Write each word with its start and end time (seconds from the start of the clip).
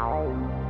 home. 0.00 0.69